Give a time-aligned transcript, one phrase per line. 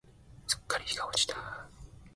[0.47, 1.67] すっかり日が落ちた。